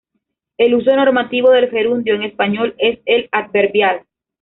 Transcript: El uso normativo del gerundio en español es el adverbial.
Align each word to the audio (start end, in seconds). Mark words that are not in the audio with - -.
El 0.57 0.73
uso 0.73 0.95
normativo 0.95 1.51
del 1.51 1.69
gerundio 1.69 2.15
en 2.15 2.23
español 2.23 2.73
es 2.79 2.97
el 3.05 3.29
adverbial. 3.31 4.01